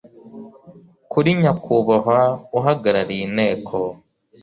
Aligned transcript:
kuri 1.11 1.29
nyakubahwa 1.41 2.19
uhagarariye 2.57 3.21
inteko 3.27 3.77